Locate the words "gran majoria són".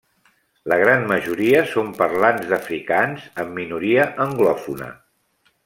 0.83-1.91